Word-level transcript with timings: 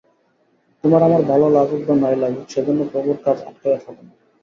তোমার 0.83 1.01
আমার 1.03 1.21
ভাল 1.21 1.41
লাগুক 1.55 1.81
বা 1.87 1.95
নাই 1.95 2.15
লাগুক, 2.15 2.45
সে-জন্য 2.49 2.81
প্রভুর 2.91 3.17
কাজ 3.25 3.37
আটকাইয়া 3.41 3.79
থাকে 3.85 4.01
না। 4.07 4.13